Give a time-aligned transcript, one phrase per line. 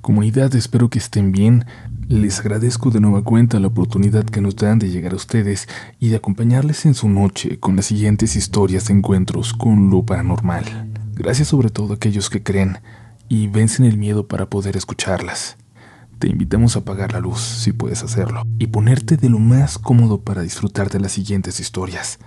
[0.00, 1.64] Comunidad, espero que estén bien.
[2.08, 5.68] Les agradezco de nueva cuenta la oportunidad que nos dan de llegar a ustedes
[5.98, 10.64] y de acompañarles en su noche con las siguientes historias de encuentros con lo paranormal.
[11.14, 12.78] Gracias sobre todo a aquellos que creen
[13.28, 15.56] y vencen el miedo para poder escucharlas.
[16.18, 20.20] Te invitamos a apagar la luz, si puedes hacerlo, y ponerte de lo más cómodo
[20.20, 22.18] para disfrutar de las siguientes historias.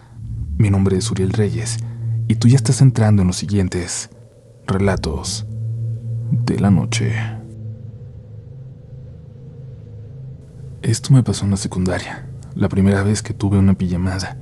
[0.58, 1.78] Mi nombre es Uriel Reyes,
[2.28, 4.10] y tú ya estás entrando en los siguientes
[4.68, 5.46] relatos
[6.32, 7.41] de la noche.
[10.82, 14.38] Esto me pasó en la secundaria, la primera vez que tuve una pijamada,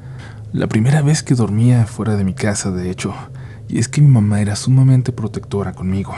[0.54, 3.14] la primera vez que dormía fuera de mi casa, de hecho,
[3.68, 6.14] y es que mi mamá era sumamente protectora conmigo.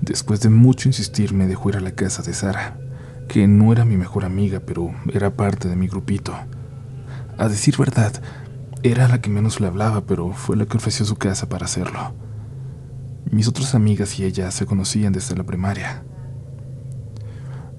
[0.00, 2.78] Después de mucho insistir, me dejó ir a la casa de Sara,
[3.26, 6.36] que no era mi mejor amiga, pero era parte de mi grupito.
[7.36, 8.12] A decir verdad,
[8.84, 12.14] era la que menos le hablaba, pero fue la que ofreció su casa para hacerlo.
[13.28, 16.04] Mis otras amigas y ella se conocían desde la primaria.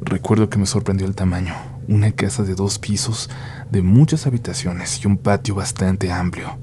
[0.02, 1.54] Recuerdo que me sorprendió el tamaño,
[1.90, 3.30] una casa de dos pisos,
[3.70, 6.58] de muchas habitaciones y un patio bastante amplio.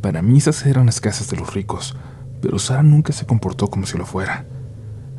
[0.00, 1.96] Para mí esas eran las casas de los ricos,
[2.40, 4.44] pero Sara nunca se comportó como si lo fuera.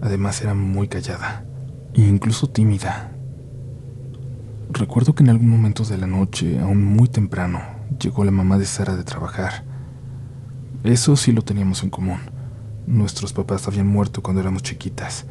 [0.01, 1.45] Además era muy callada,
[1.93, 3.13] e incluso tímida.
[4.69, 7.61] Recuerdo que en algún momento de la noche, aún muy temprano,
[8.01, 9.63] llegó la mamá de Sara de trabajar.
[10.83, 12.19] Eso sí lo teníamos en común.
[12.85, 15.25] Nuestros papás habían muerto cuando éramos chiquitas,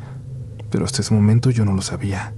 [0.72, 2.32] pero hasta ese momento yo no lo sabía.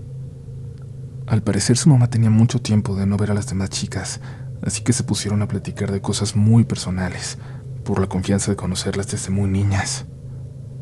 [1.28, 4.20] Al parecer su mamá tenía mucho tiempo de no ver a las demás chicas,
[4.60, 7.38] así que se pusieron a platicar de cosas muy personales,
[7.84, 10.06] por la confianza de conocerlas desde muy niñas.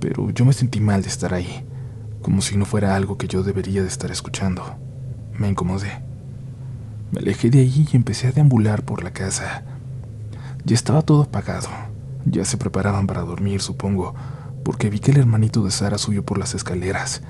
[0.01, 1.65] Pero yo me sentí mal de estar ahí,
[2.23, 4.65] como si no fuera algo que yo debería de estar escuchando.
[5.39, 6.03] Me incomodé.
[7.13, 9.63] Me alejé de ahí y empecé a deambular por la casa.
[10.65, 11.69] Ya estaba todo apagado.
[12.25, 14.15] Ya se preparaban para dormir, supongo,
[14.65, 17.21] porque vi que el hermanito de Sara subió por las escaleras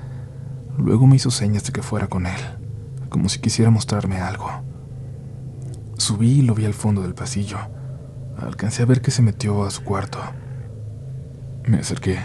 [0.77, 2.39] Luego me hizo señas de que fuera con él,
[3.09, 4.49] como si quisiera mostrarme algo.
[5.97, 7.57] Subí y lo vi al fondo del pasillo.
[8.37, 10.19] Alcancé a ver que se metió a su cuarto.
[11.65, 12.19] Me acerqué.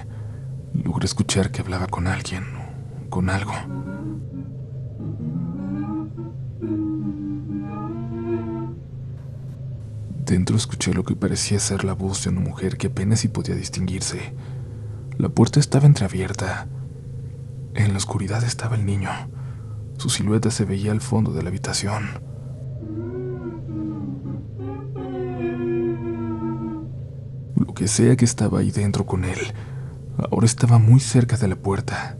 [0.72, 2.44] Logré escuchar que hablaba con alguien,
[3.10, 3.52] con algo.
[10.24, 13.54] Dentro escuché lo que parecía ser la voz de una mujer que apenas si podía
[13.54, 14.34] distinguirse.
[15.16, 16.66] La puerta estaba entreabierta
[17.84, 19.10] en la oscuridad estaba el niño.
[19.98, 22.08] Su silueta se veía al fondo de la habitación.
[27.56, 29.38] Lo que sea que estaba ahí dentro con él,
[30.30, 32.18] ahora estaba muy cerca de la puerta,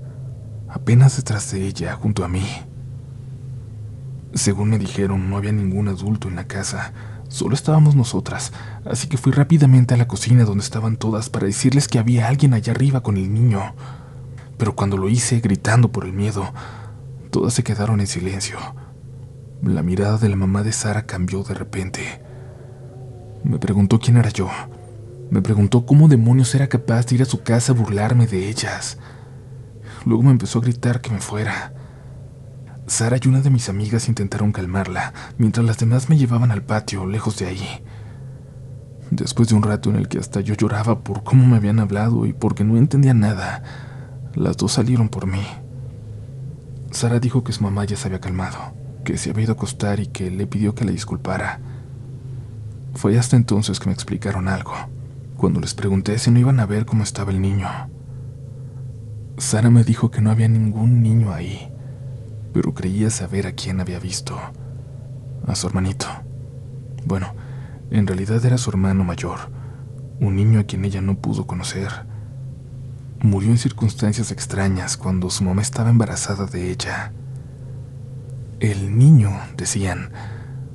[0.69, 2.47] apenas detrás de ella, junto a mí.
[4.35, 6.93] Según me dijeron, no había ningún adulto en la casa,
[7.29, 8.53] solo estábamos nosotras,
[8.85, 12.55] así que fui rápidamente a la cocina donde estaban todas para decirles que había alguien
[12.55, 13.75] allá arriba con el niño
[14.59, 16.53] pero cuando lo hice gritando por el miedo,
[17.31, 18.59] todas se quedaron en silencio.
[19.63, 22.21] La mirada de la mamá de Sara cambió de repente.
[23.45, 24.51] Me preguntó quién era yo.
[25.31, 28.99] Me preguntó cómo demonios era capaz de ir a su casa a burlarme de ellas.
[30.05, 31.73] Luego me empezó a gritar que me fuera.
[32.87, 37.07] Sara y una de mis amigas intentaron calmarla, mientras las demás me llevaban al patio,
[37.07, 37.85] lejos de ahí.
[39.11, 42.27] Después de un rato en el que hasta yo lloraba por cómo me habían hablado
[42.27, 43.63] y porque no entendía nada,
[44.39, 45.43] las dos salieron por mí.
[46.93, 48.59] Sara dijo que su mamá ya se había calmado,
[49.05, 51.61] que se había ido a acostar y que le pidió que le disculpara.
[52.95, 54.75] Fue hasta entonces que me explicaron algo,
[55.37, 57.69] cuando les pregunté si no iban a ver cómo estaba el niño.
[59.39, 61.71] Sara me dijo que no había ningún niño ahí,
[62.53, 64.39] pero creía saber a quién había visto.
[65.47, 66.07] A su hermanito.
[67.05, 67.35] Bueno,
[67.91, 69.51] en realidad era su hermano mayor,
[70.21, 72.08] un niño a quien ella no pudo conocer
[73.21, 77.13] murió en circunstancias extrañas cuando su mamá estaba embarazada de ella.
[78.61, 80.11] El niño, decían,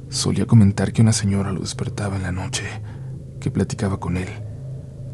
[0.09, 2.65] solía comentar que una señora lo despertaba en la noche,
[3.39, 4.29] que platicaba con él,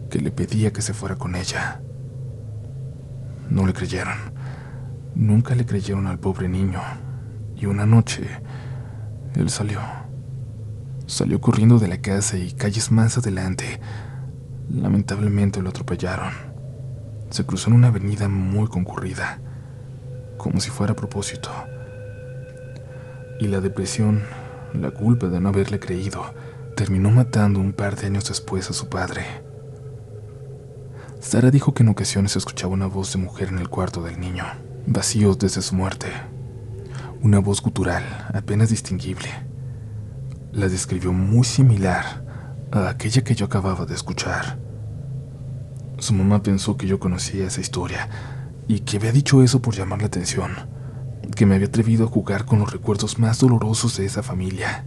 [0.09, 1.81] que le pedía que se fuera con ella.
[3.49, 4.17] No le creyeron.
[5.15, 6.81] Nunca le creyeron al pobre niño.
[7.55, 8.27] Y una noche,
[9.35, 9.81] él salió.
[11.07, 13.79] Salió corriendo de la casa y calles más adelante.
[14.69, 16.48] Lamentablemente lo atropellaron
[17.29, 19.39] se cruzó en una avenida muy concurrida,
[20.37, 21.49] como si fuera a propósito.
[23.39, 24.23] Y la depresión,
[24.73, 26.33] la culpa de no haberle creído,
[26.75, 29.23] terminó matando un par de años después a su padre.
[31.19, 34.45] Sara dijo que en ocasiones escuchaba una voz de mujer en el cuarto del niño,
[34.87, 36.07] vacío desde su muerte.
[37.21, 38.03] Una voz gutural,
[38.33, 39.29] apenas distinguible.
[40.53, 42.23] La describió muy similar
[42.71, 44.68] a aquella que yo acababa de escuchar.
[45.99, 48.09] Su mamá pensó que yo conocía esa historia
[48.67, 50.51] y que había dicho eso por llamar la atención,
[51.35, 54.85] que me había atrevido a jugar con los recuerdos más dolorosos de esa familia.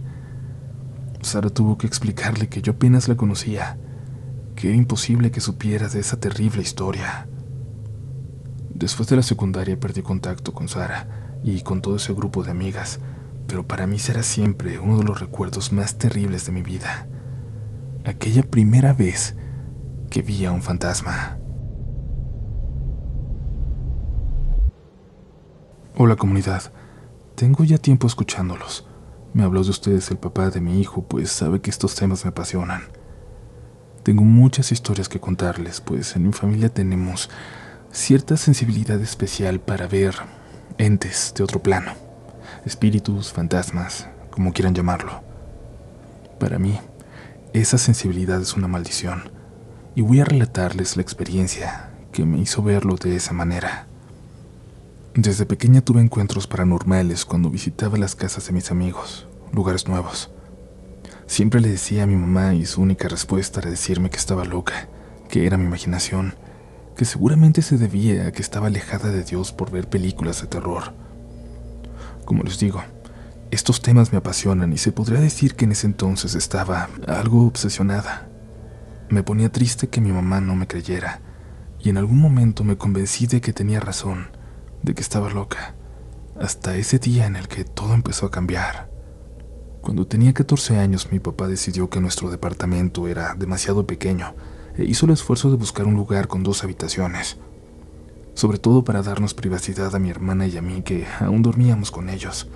[1.21, 3.77] Sara tuvo que explicarle que yo apenas la conocía,
[4.55, 7.27] que era imposible que supiera de esa terrible historia.
[8.73, 12.99] Después de la secundaria perdí contacto con Sara y con todo ese grupo de amigas,
[13.47, 17.07] pero para mí será siempre uno de los recuerdos más terribles de mi vida.
[18.03, 19.35] Aquella primera vez
[20.13, 21.39] que vi a un fantasma.
[25.97, 26.71] Hola comunidad,
[27.33, 28.85] tengo ya tiempo escuchándolos.
[29.33, 32.29] Me habló de ustedes el papá de mi hijo, pues sabe que estos temas me
[32.29, 32.83] apasionan.
[34.03, 37.31] Tengo muchas historias que contarles, pues en mi familia tenemos
[37.91, 40.13] cierta sensibilidad especial para ver
[40.77, 41.93] entes de otro plano,
[42.67, 45.23] espíritus, fantasmas, como quieran llamarlo.
[46.39, 46.79] Para mí,
[47.53, 49.42] esa sensibilidad es una maldición,
[49.95, 53.87] y voy a relatarles la experiencia que me hizo verlo de esa manera.
[55.15, 60.31] Desde pequeña tuve encuentros paranormales cuando visitaba las casas de mis amigos, lugares nuevos.
[61.27, 64.87] Siempre le decía a mi mamá y su única respuesta era decirme que estaba loca,
[65.29, 66.33] que era mi imaginación,
[66.97, 70.93] que seguramente se debía a que estaba alejada de Dios por ver películas de terror.
[72.25, 72.83] Como les digo,
[73.51, 78.32] estos temas me apasionan y se podría decir que en ese entonces estaba algo obsesionada.
[79.09, 81.21] Me ponía triste que mi mamá no me creyera,
[81.79, 84.27] y en algún momento me convencí de que tenía razón,
[84.81, 85.75] de que estaba loca,
[86.39, 88.89] hasta ese día en el que todo empezó a cambiar.
[89.81, 94.33] Cuando tenía 14 años mi papá decidió que nuestro departamento era demasiado pequeño
[94.77, 97.37] e hizo el esfuerzo de buscar un lugar con dos habitaciones,
[98.33, 102.09] sobre todo para darnos privacidad a mi hermana y a mí que aún dormíamos con
[102.09, 102.47] ellos,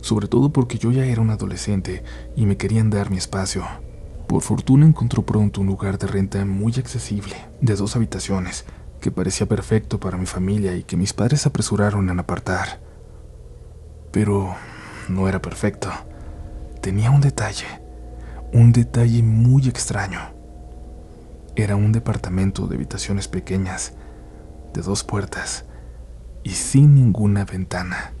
[0.00, 2.04] sobre todo porque yo ya era un adolescente
[2.36, 3.64] y me querían dar mi espacio.
[4.26, 8.64] Por fortuna encontró pronto un lugar de renta muy accesible, de dos habitaciones,
[9.00, 12.80] que parecía perfecto para mi familia y que mis padres apresuraron en apartar.
[14.10, 14.56] Pero
[15.08, 15.90] no era perfecto.
[16.80, 17.66] Tenía un detalle,
[18.52, 20.20] un detalle muy extraño.
[21.54, 23.94] Era un departamento de habitaciones pequeñas,
[24.74, 25.64] de dos puertas
[26.42, 28.15] y sin ninguna ventana.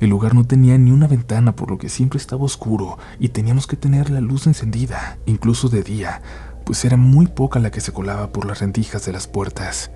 [0.00, 3.66] El lugar no tenía ni una ventana, por lo que siempre estaba oscuro y teníamos
[3.66, 6.22] que tener la luz encendida, incluso de día,
[6.64, 9.90] pues era muy poca la que se colaba por las rendijas de las puertas.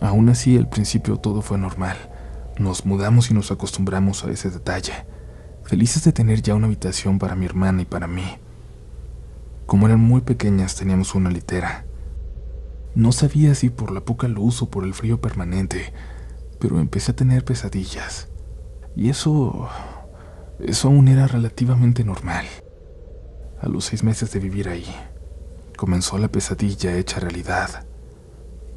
[0.00, 1.96] Aún así, al principio todo fue normal.
[2.58, 4.92] Nos mudamos y nos acostumbramos a ese detalle,
[5.64, 8.24] felices de tener ya una habitación para mi hermana y para mí.
[9.66, 11.84] Como eran muy pequeñas, teníamos una litera.
[12.94, 15.92] No sabía si por la poca luz o por el frío permanente,
[16.58, 18.29] pero empecé a tener pesadillas.
[18.96, 19.68] Y eso...
[20.58, 22.46] eso aún era relativamente normal.
[23.60, 24.86] A los seis meses de vivir ahí,
[25.76, 27.86] comenzó la pesadilla hecha realidad.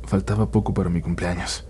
[0.05, 1.65] Faltaba poco para mi cumpleaños.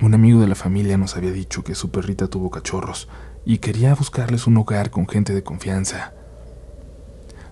[0.00, 3.08] Un amigo de la familia nos había dicho que su perrita tuvo cachorros
[3.46, 6.12] y quería buscarles un hogar con gente de confianza.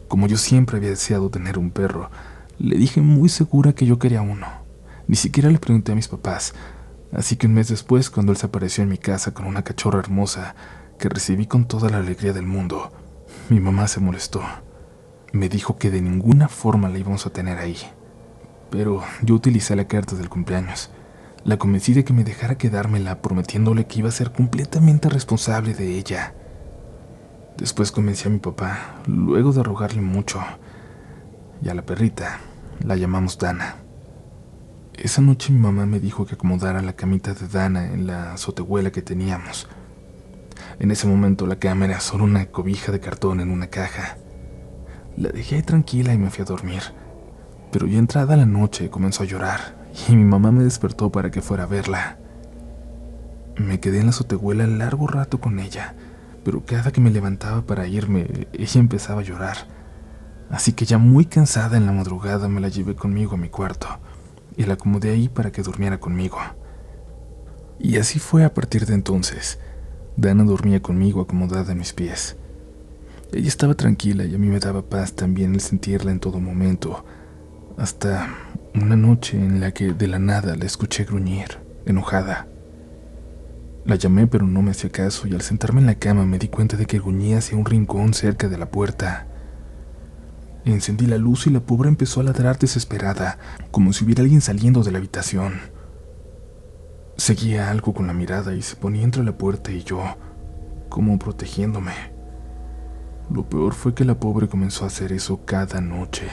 [0.08, 2.10] Como yo siempre había deseado tener un perro,
[2.58, 4.46] le dije muy segura que yo quería uno.
[5.06, 6.54] Ni siquiera le pregunté a mis papás,
[7.14, 10.00] así que un mes después, cuando él se apareció en mi casa con una cachorra
[10.00, 10.54] hermosa
[10.98, 12.92] que recibí con toda la alegría del mundo,
[13.48, 14.42] mi mamá se molestó.
[15.32, 17.76] Me dijo que de ninguna forma la íbamos a tener ahí.
[18.70, 20.90] Pero yo utilicé la carta del cumpleaños.
[21.44, 25.98] La convencí de que me dejara quedármela prometiéndole que iba a ser completamente responsable de
[25.98, 26.34] ella.
[27.58, 30.40] Después convencí a mi papá, luego de rogarle mucho,
[31.62, 32.40] y a la perrita
[32.84, 33.83] la llamamos Dana.
[34.96, 38.90] Esa noche mi mamá me dijo que acomodara la camita de Dana en la azotehuela
[38.90, 39.68] que teníamos.
[40.78, 44.16] En ese momento la cama era solo una cobija de cartón en una caja.
[45.16, 46.82] La dejé ahí tranquila y me fui a dormir.
[47.70, 51.42] Pero ya entrada la noche comenzó a llorar y mi mamá me despertó para que
[51.42, 52.18] fuera a verla.
[53.56, 55.94] Me quedé en la azotehuela largo rato con ella
[56.44, 59.56] pero cada que me levantaba para irme, ella empezaba a llorar.
[60.50, 63.88] Así que ya muy cansada en la madrugada me la llevé conmigo a mi cuarto
[64.56, 66.38] y la acomodé ahí para que durmiera conmigo.
[67.78, 69.58] Y así fue a partir de entonces.
[70.16, 72.36] Dana dormía conmigo acomodada a mis pies.
[73.32, 77.04] Ella estaba tranquila y a mí me daba paz también el sentirla en todo momento,
[77.76, 78.28] hasta
[78.74, 82.46] una noche en la que de la nada la escuché gruñir, enojada.
[83.84, 86.48] La llamé pero no me hacía caso y al sentarme en la cama me di
[86.48, 89.26] cuenta de que gruñía hacia un rincón cerca de la puerta.
[90.64, 93.38] Encendí la luz y la pobre empezó a ladrar desesperada,
[93.70, 95.60] como si hubiera alguien saliendo de la habitación.
[97.16, 100.02] Seguía algo con la mirada y se ponía entre la puerta y yo,
[100.88, 101.92] como protegiéndome.
[103.30, 106.28] Lo peor fue que la pobre comenzó a hacer eso cada noche,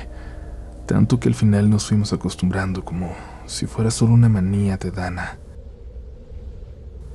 [0.85, 3.13] tanto que al final nos fuimos acostumbrando como
[3.45, 5.39] si fuera solo una manía de Dana.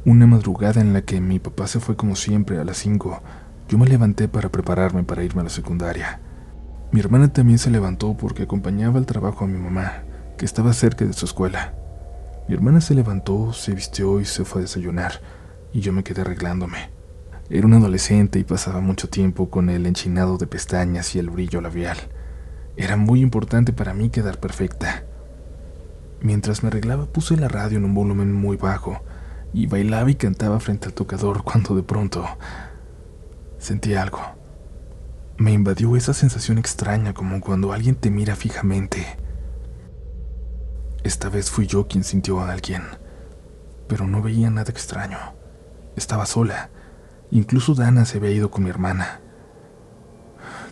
[0.05, 3.23] Una madrugada en la que mi papá se fue como siempre a las 5,
[3.69, 6.21] yo me levanté para prepararme para irme a la secundaria.
[6.97, 10.05] Mi hermana también se levantó porque acompañaba al trabajo a mi mamá,
[10.39, 11.75] que estaba cerca de su escuela.
[12.49, 15.21] Mi hermana se levantó, se vistió y se fue a desayunar,
[15.75, 16.89] y yo me quedé arreglándome.
[17.51, 21.61] Era un adolescente y pasaba mucho tiempo con el enchinado de pestañas y el brillo
[21.61, 21.99] labial.
[22.79, 25.05] Era muy importante para mí quedar perfecta.
[26.23, 29.03] Mientras me arreglaba puse la radio en un volumen muy bajo
[29.53, 32.27] y bailaba y cantaba frente al tocador cuando de pronto
[33.59, 34.36] sentí algo.
[35.39, 39.19] Me invadió esa sensación extraña como cuando alguien te mira fijamente.
[41.05, 42.83] Esta vez fui yo quien sintió a alguien,
[43.87, 45.19] pero no veía nada extraño.
[45.95, 46.71] Estaba sola.
[47.31, 49.21] Incluso Dana se había ido con mi hermana.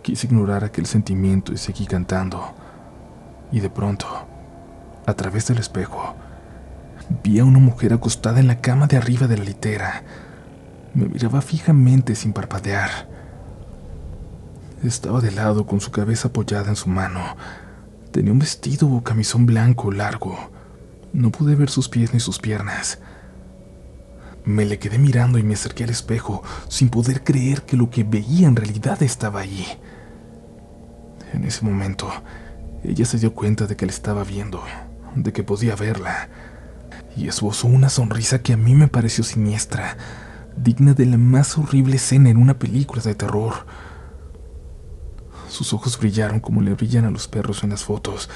[0.01, 2.55] Quise ignorar aquel sentimiento y seguí cantando.
[3.51, 4.07] Y de pronto,
[5.05, 6.15] a través del espejo,
[7.23, 10.03] vi a una mujer acostada en la cama de arriba de la litera.
[10.95, 13.14] Me miraba fijamente sin parpadear.
[14.83, 17.21] Estaba de lado con su cabeza apoyada en su mano.
[18.11, 20.37] Tenía un vestido o camisón blanco largo.
[21.13, 22.99] No pude ver sus pies ni sus piernas.
[24.43, 28.03] Me le quedé mirando y me acerqué al espejo sin poder creer que lo que
[28.03, 29.65] veía en realidad estaba allí.
[31.33, 32.11] En ese momento,
[32.83, 34.63] ella se dio cuenta de que le estaba viendo,
[35.15, 36.29] de que podía verla,
[37.17, 39.97] y esbozó una sonrisa que a mí me pareció siniestra,
[40.55, 43.65] digna de la más horrible escena en una película de terror.
[45.55, 48.29] Sus ojos brillaron como le brillan a los perros en las fotos,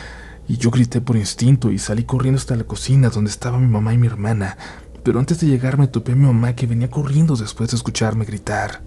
[0.47, 3.93] y yo grité por instinto y salí corriendo hasta la cocina donde estaba mi mamá
[3.93, 4.57] y mi hermana,
[5.03, 8.23] pero antes de llegar me topé a mi mamá que venía corriendo después de escucharme
[8.23, 8.83] gritar.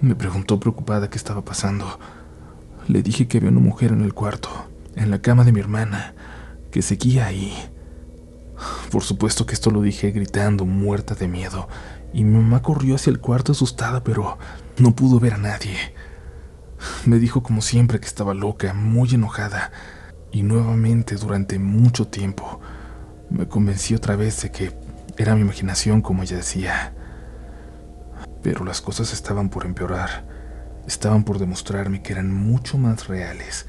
[0.00, 2.00] Me preguntó preocupada qué estaba pasando.
[2.88, 4.48] Le dije que había una mujer en el cuarto,
[4.96, 6.14] en la cama de mi hermana,
[6.70, 7.52] que seguía ahí.
[8.90, 11.68] Por supuesto que esto lo dije gritando, muerta de miedo,
[12.14, 14.38] y mi mamá corrió hacia el cuarto asustada, pero
[14.78, 15.76] no pudo ver a nadie.
[17.04, 19.72] Me dijo como siempre que estaba loca, muy enojada,
[20.30, 22.60] y nuevamente durante mucho tiempo
[23.28, 24.72] me convencí otra vez de que
[25.16, 26.94] era mi imaginación como ella decía.
[28.42, 30.28] Pero las cosas estaban por empeorar,
[30.86, 33.66] estaban por demostrarme que eran mucho más reales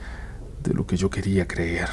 [0.62, 1.90] de lo que yo quería creer.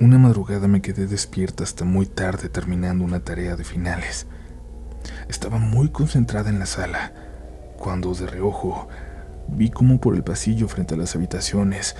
[0.00, 4.26] Una madrugada me quedé despierta hasta muy tarde terminando una tarea de finales.
[5.28, 7.12] Estaba muy concentrada en la sala,
[7.78, 8.88] cuando de reojo
[9.48, 11.96] vi como por el pasillo frente a las habitaciones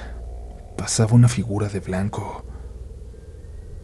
[0.77, 2.45] pasaba una figura de blanco.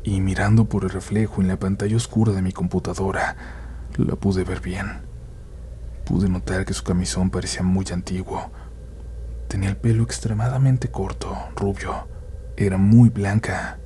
[0.02, 3.36] Y mirando por el reflejo en la pantalla oscura de mi computadora,
[3.96, 5.02] la pude ver bien.
[6.04, 8.50] Pude notar que su camisón parecía muy antiguo.
[9.48, 12.06] Tenía el pelo extremadamente corto, rubio.
[12.56, 13.78] Era muy blanca.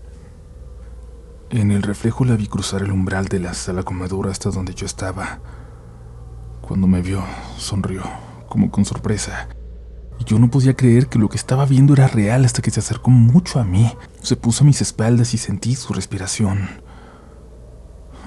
[1.50, 4.84] En el reflejo la vi cruzar el umbral de la sala comedora hasta donde yo
[4.84, 5.40] estaba.
[6.68, 7.24] Cuando me vio,
[7.56, 8.02] sonrió,
[8.46, 9.48] como con sorpresa.
[10.18, 12.80] Y yo no podía creer que lo que estaba viendo era real hasta que se
[12.80, 13.90] acercó mucho a mí.
[14.20, 16.68] Se puso a mis espaldas y sentí su respiración.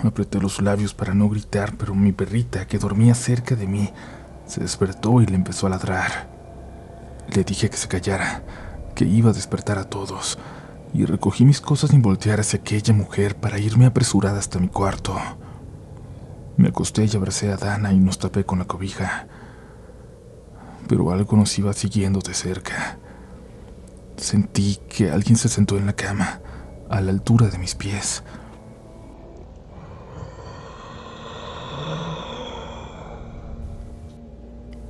[0.04, 3.92] Apreté los labios para no gritar, pero mi perrita, que dormía cerca de mí,
[4.48, 6.28] se despertó y le empezó a ladrar.
[7.36, 8.44] Le dije que se callara,
[8.96, 10.40] que iba a despertar a todos
[10.96, 15.16] y recogí mis cosas sin voltear hacia aquella mujer para irme apresurada hasta mi cuarto.
[16.62, 19.25] Me acosté y abracé a Dana y nos tapé con la cobija.
[20.88, 23.00] Pero algo nos iba siguiendo de cerca.
[24.15, 26.39] Sentí que alguien se sentó en la cama,
[26.88, 28.22] a la altura de mis pies.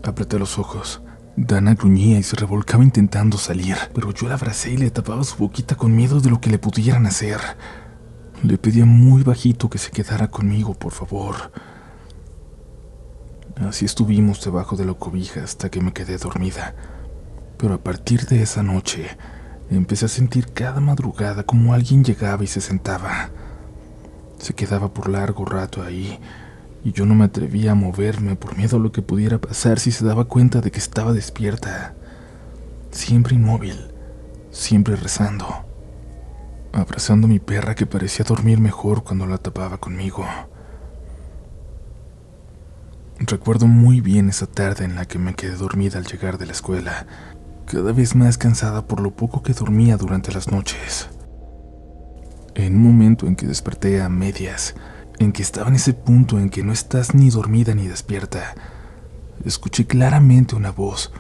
[0.03, 1.01] Apreté los ojos
[1.37, 5.37] Dana gruñía y se revolcaba intentando salir, pero yo la abracé y le tapaba su
[5.37, 7.39] boquita con miedo de lo que le pudieran hacer.
[8.43, 11.51] Le pedía muy bajito que se quedara conmigo, por favor.
[13.67, 16.73] Así estuvimos debajo de la cobija hasta que me quedé dormida.
[17.57, 19.15] Pero a partir de esa noche,
[19.69, 23.29] empecé a sentir cada madrugada como alguien llegaba y se sentaba.
[24.39, 26.19] Se quedaba por largo rato ahí,
[26.83, 29.91] y yo no me atrevía a moverme por miedo a lo que pudiera pasar si
[29.91, 31.93] se daba cuenta de que estaba despierta.
[32.89, 33.91] Siempre inmóvil,
[34.49, 35.45] siempre rezando,
[36.73, 40.25] abrazando a mi perra que parecía dormir mejor cuando la tapaba conmigo.
[43.19, 46.53] Recuerdo muy bien esa tarde en la que me quedé dormida al llegar de la
[46.53, 47.05] escuela,
[47.67, 51.09] cada vez más cansada por lo poco que dormía durante las noches.
[52.55, 54.75] En un momento en que desperté a medias,
[55.19, 58.55] en que estaba en ese punto en que no estás ni dormida ni despierta,
[59.45, 61.11] escuché claramente una voz,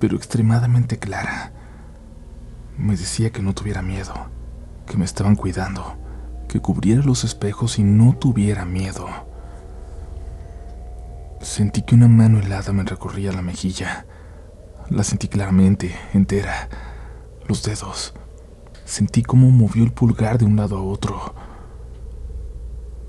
[0.00, 1.52] pero extremadamente clara.
[2.78, 4.12] Me decía que no tuviera miedo,
[4.86, 5.96] que me estaban cuidando,
[6.48, 9.06] que cubriera los espejos y no tuviera miedo.
[11.40, 14.06] Sentí que una mano helada me recorría la mejilla.
[14.88, 16.68] La sentí claramente, entera.
[17.46, 18.14] Los dedos.
[18.84, 21.34] Sentí cómo movió el pulgar de un lado a otro.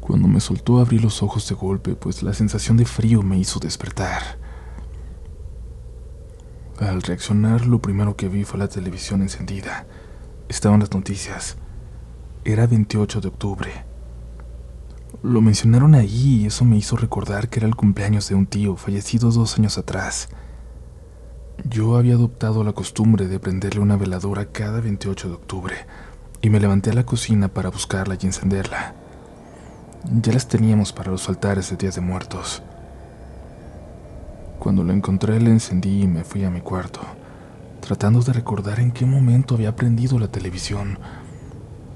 [0.02, 3.60] Cuando me soltó abrí los ojos de golpe, pues la sensación de frío me hizo
[3.60, 4.22] despertar.
[6.80, 9.88] Al reaccionar, lo primero que vi fue la televisión encendida.
[10.50, 11.58] Estaban las noticias.
[12.48, 13.72] Era 28 de octubre.
[15.24, 18.76] Lo mencionaron ahí y eso me hizo recordar que era el cumpleaños de un tío
[18.76, 20.30] fallecido dos años atrás.
[21.68, 25.76] Yo había adoptado la costumbre de prenderle una veladora cada 28 de octubre
[26.44, 28.94] y me levanté a la cocina para buscarla y encenderla.
[30.22, 32.62] Ya las teníamos para los altares de Días de Muertos.
[34.60, 37.02] Cuando la encontré la encendí y me fui a mi cuarto,
[37.82, 41.00] tratando de recordar en qué momento había prendido la televisión,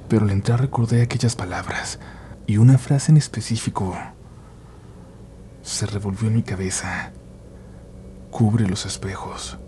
[0.10, 2.00] pero al entrar recordé aquellas palabras
[2.48, 3.96] y una frase en específico
[5.62, 7.12] se revolvió en mi cabeza.
[8.32, 9.60] Cubre los espejos.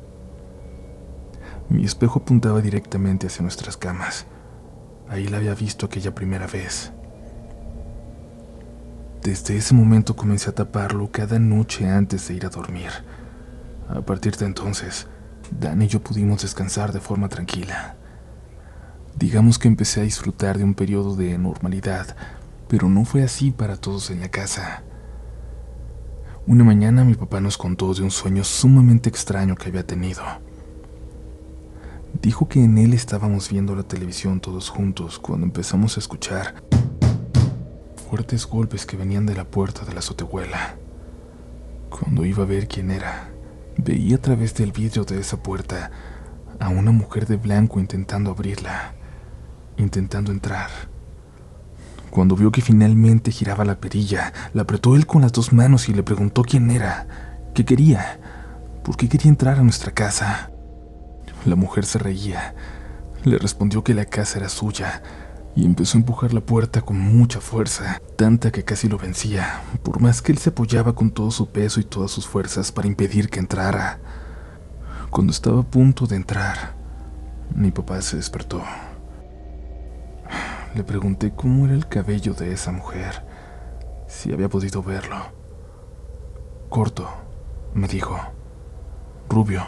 [1.70, 4.26] Mi espejo apuntaba directamente hacia nuestras camas.
[5.08, 6.92] Ahí la había visto aquella primera vez.
[9.22, 12.90] Desde ese momento comencé a taparlo cada noche antes de ir a dormir.
[13.88, 15.08] A partir de entonces,
[15.52, 17.96] Dan y yo pudimos descansar de forma tranquila.
[19.18, 22.16] Digamos que empecé a disfrutar de un periodo de normalidad,
[22.68, 24.84] pero no fue así para todos en la casa.
[26.48, 30.24] Una mañana mi papá nos contó de un sueño sumamente extraño que había tenido.
[32.22, 36.56] Dijo que en él estábamos viendo la televisión todos juntos cuando empezamos a escuchar
[38.10, 40.76] fuertes golpes que venían de la puerta de la azotehuela.
[41.90, 43.30] Cuando iba a ver quién era,
[43.78, 45.92] veía a través del vidrio de esa puerta
[46.60, 48.94] a una mujer de blanco intentando abrirla,
[49.78, 50.70] intentando entrar.
[52.10, 55.94] Cuando vio que finalmente giraba la perilla, la apretó él con las dos manos y
[55.94, 57.08] le preguntó quién era,
[57.54, 58.20] qué quería,
[58.84, 60.52] por qué quería entrar a nuestra casa.
[61.46, 62.54] La mujer se reía.
[63.24, 65.02] Le respondió que la casa era suya
[65.56, 70.02] y empezó a empujar la puerta con mucha fuerza, tanta que casi lo vencía, por
[70.02, 73.30] más que él se apoyaba con todo su peso y todas sus fuerzas para impedir
[73.30, 74.00] que entrara.
[75.10, 76.76] Cuando estaba a punto de entrar,
[77.56, 78.64] mi papá se despertó.
[80.74, 83.26] Le pregunté cómo era el cabello de esa mujer,
[84.08, 85.18] si había podido verlo.
[86.70, 87.10] Corto,
[87.74, 88.18] me dijo.
[89.28, 89.64] Rubio.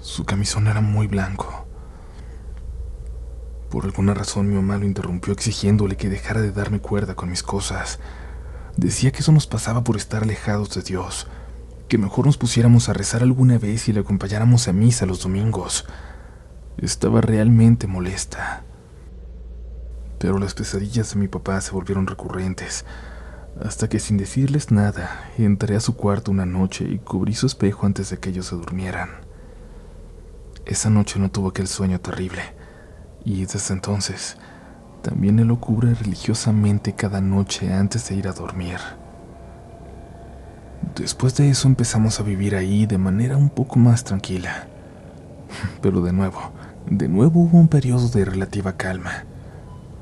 [0.00, 1.66] Su camisón era muy blanco.
[3.70, 7.42] Por alguna razón mi mamá lo interrumpió exigiéndole que dejara de darme cuerda con mis
[7.42, 7.98] cosas.
[8.78, 11.26] Decía que eso nos pasaba por estar alejados de Dios,
[11.88, 15.84] que mejor nos pusiéramos a rezar alguna vez y le acompañáramos a misa los domingos.
[16.78, 18.64] Estaba realmente molesta.
[20.22, 22.84] Pero las pesadillas de mi papá se volvieron recurrentes,
[23.60, 27.86] hasta que sin decirles nada, entré a su cuarto una noche y cubrí su espejo
[27.86, 29.10] antes de que ellos se durmieran.
[30.64, 32.40] Esa noche no tuvo aquel sueño terrible
[33.24, 34.36] y desde entonces
[35.02, 38.78] también él lo cubre religiosamente cada noche antes de ir a dormir.
[40.94, 44.68] Después de eso empezamos a vivir ahí de manera un poco más tranquila.
[45.82, 46.52] Pero de nuevo,
[46.88, 49.24] de nuevo hubo un periodo de relativa calma.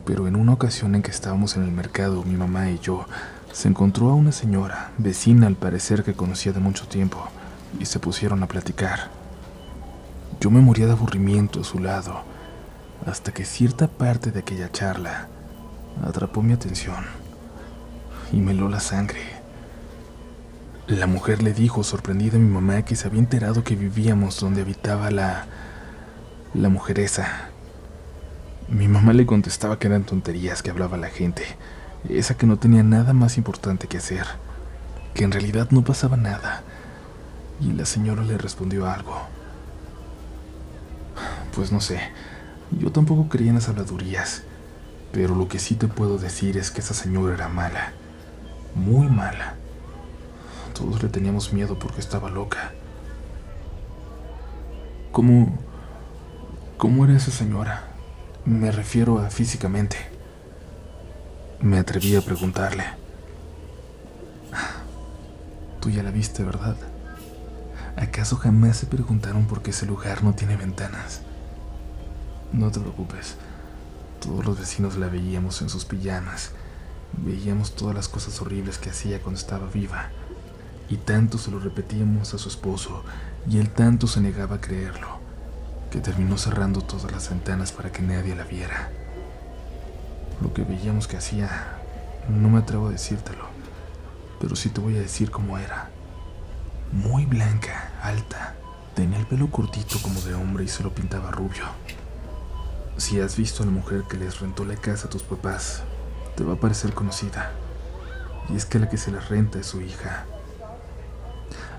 [0.05, 3.07] Pero en una ocasión en que estábamos en el mercado, mi mamá y yo,
[3.53, 7.29] se encontró a una señora, vecina al parecer que conocía de mucho tiempo,
[7.79, 9.11] y se pusieron a platicar.
[10.41, 12.23] Yo me moría de aburrimiento a su lado,
[13.07, 15.29] hasta que cierta parte de aquella charla
[16.05, 17.05] atrapó mi atención
[18.33, 19.21] y me heló la sangre.
[20.87, 24.63] La mujer le dijo sorprendida a mi mamá que se había enterado que vivíamos donde
[24.63, 25.47] habitaba la...
[26.55, 27.50] la mujeresa.
[28.71, 31.43] Mi mamá le contestaba que eran tonterías que hablaba la gente,
[32.09, 34.25] esa que no tenía nada más importante que hacer,
[35.13, 36.63] que en realidad no pasaba nada.
[37.61, 39.23] Y la señora le respondió algo.
[41.53, 42.01] Pues no sé,
[42.79, 44.45] yo tampoco creía en las habladurías,
[45.11, 47.93] pero lo que sí te puedo decir es que esa señora era mala,
[48.77, 49.57] muy mala.
[50.75, 52.73] Todos le teníamos miedo porque estaba loca.
[55.11, 55.59] ¿Cómo...
[56.79, 57.90] cómo era esa señora?
[58.47, 59.99] Me refiero a físicamente.
[61.61, 62.85] Me atreví a preguntarle.
[65.79, 66.75] Tú ya la viste, ¿verdad?
[67.97, 71.21] ¿Acaso jamás se preguntaron por qué ese lugar no tiene ventanas?
[72.51, 73.37] No te preocupes.
[74.21, 76.53] Todos los vecinos la veíamos en sus pijamas.
[77.13, 80.09] Veíamos todas las cosas horribles que hacía cuando estaba viva.
[80.89, 83.05] Y tanto se lo repetíamos a su esposo,
[83.47, 85.20] y él tanto se negaba a creerlo.
[85.91, 88.91] Que terminó cerrando todas las ventanas para que nadie la viera.
[90.41, 91.79] Lo que veíamos que hacía,
[92.29, 93.45] no me atrevo a decírtelo,
[94.41, 95.91] pero sí te voy a decir cómo era.
[96.93, 98.55] Muy blanca, alta,
[98.95, 101.65] tenía el pelo cortito como de hombre y se lo pintaba rubio.
[102.97, 105.83] Si has visto a la mujer que les rentó la casa a tus papás,
[106.37, 107.53] te va a parecer conocida.
[108.49, 110.27] Y es que la que se la renta es su hija.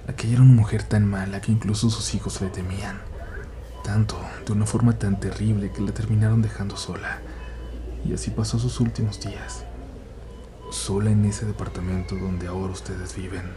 [0.08, 3.11] Aquella era una mujer tan mala que incluso sus hijos le temían.
[3.84, 7.20] Tanto, de una forma tan terrible que la terminaron dejando sola.
[8.06, 9.66] Y así pasó sus últimos días.
[10.72, 13.52] Sola en ese departamento donde ahora ustedes viven.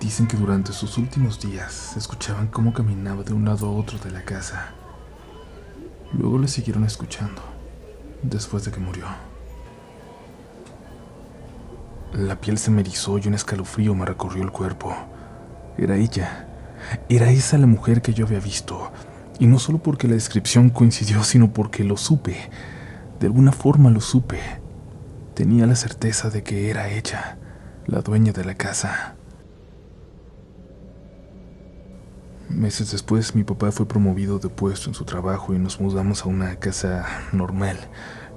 [0.00, 4.10] Dicen que durante sus últimos días escuchaban cómo caminaba de un lado a otro de
[4.10, 4.72] la casa.
[6.12, 7.42] Luego le siguieron escuchando,
[8.22, 9.04] después de que murió.
[12.12, 14.92] La piel se me erizó y un escalofrío me recorrió el cuerpo.
[15.78, 16.49] Era ella.
[17.08, 18.92] Era esa la mujer que yo había visto.
[19.38, 22.36] Y no solo porque la descripción coincidió, sino porque lo supe.
[23.18, 24.38] De alguna forma lo supe.
[25.34, 27.38] Tenía la certeza de que era ella,
[27.86, 29.16] la dueña de la casa.
[32.48, 36.28] Meses después mi papá fue promovido de puesto en su trabajo y nos mudamos a
[36.28, 37.78] una casa normal,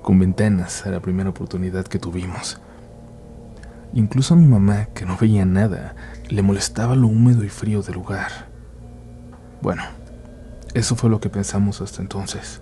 [0.01, 2.62] con ventanas, a la primera oportunidad que tuvimos.
[3.93, 5.95] Incluso a mi mamá, que no veía nada,
[6.27, 8.49] le molestaba lo húmedo y frío del lugar.
[9.62, 9.84] Bueno,
[10.73, 12.62] eso fue lo que pensamos hasta entonces,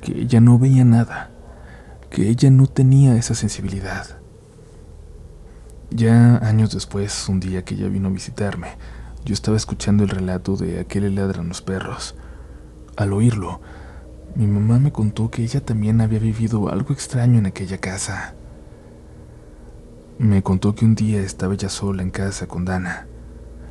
[0.00, 1.30] que ella no veía nada,
[2.08, 4.18] que ella no tenía esa sensibilidad.
[5.90, 8.68] Ya años después, un día que ella vino a visitarme,
[9.26, 12.14] yo estaba escuchando el relato de a qué le ladran los perros.
[12.96, 13.60] Al oírlo,
[14.34, 18.34] mi mamá me contó que ella también había vivido algo extraño en aquella casa.
[20.18, 23.06] Me contó que un día estaba ella sola en casa con Dana.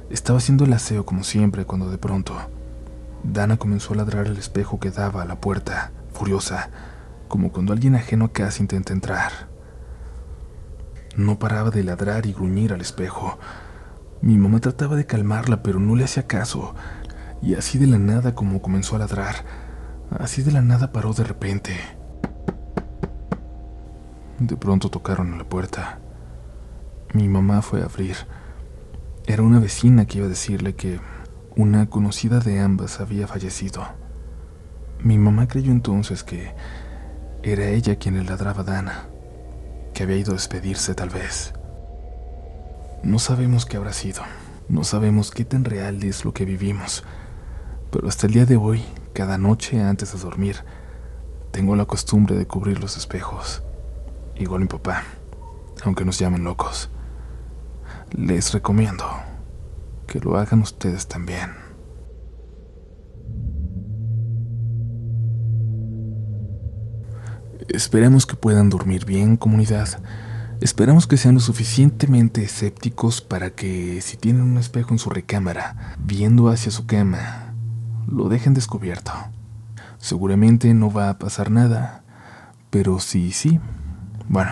[0.09, 2.35] Estaba haciendo el aseo como siempre cuando de pronto
[3.23, 6.69] Dana comenzó a ladrar al espejo que daba a la puerta, furiosa,
[7.27, 9.31] como cuando alguien ajeno a casa intenta entrar.
[11.15, 13.37] No paraba de ladrar y gruñir al espejo.
[14.21, 16.73] Mi mamá trataba de calmarla, pero no le hacía caso.
[17.41, 19.45] Y así de la nada como comenzó a ladrar,
[20.09, 21.75] así de la nada paró de repente.
[24.39, 26.00] De pronto tocaron a la puerta.
[27.13, 28.15] Mi mamá fue a abrir.
[29.25, 31.01] Era una vecina que iba a decirle que
[31.57, 33.85] una conocida de ambas había fallecido.
[35.03, 36.53] Mi mamá creyó entonces que
[37.43, 39.09] era ella quien le ladraba a Dana,
[39.93, 41.53] que había ido a despedirse tal vez.
[43.03, 44.21] No sabemos qué habrá sido,
[44.69, 47.03] no sabemos qué tan real es lo que vivimos,
[47.91, 50.63] pero hasta el día de hoy, cada noche antes de dormir,
[51.51, 53.63] tengo la costumbre de cubrir los espejos,
[54.37, 55.03] igual mi papá,
[55.83, 56.89] aunque nos llamen locos.
[58.11, 59.05] Les recomiendo
[60.05, 61.51] que lo hagan ustedes también.
[67.69, 69.87] Esperemos que puedan dormir bien, comunidad.
[70.59, 75.95] Esperamos que sean lo suficientemente escépticos para que si tienen un espejo en su recámara,
[75.97, 77.53] viendo hacia su cama,
[78.07, 79.13] lo dejen descubierto.
[79.99, 82.03] Seguramente no va a pasar nada,
[82.69, 83.59] pero sí, sí,
[84.27, 84.51] bueno,